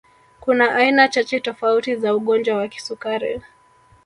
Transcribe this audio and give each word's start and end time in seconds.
Kuna 0.39 0.75
aina 0.75 1.07
chache 1.07 1.39
tofauti 1.39 1.95
za 1.95 2.15
ugonjwa 2.15 2.57
wa 2.57 2.67
kisukari 2.67 3.41